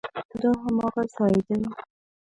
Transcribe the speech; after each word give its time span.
دا 0.41 0.51
هماغه 0.63 1.03
ځای 1.15 1.35
دی؟ 1.47 1.57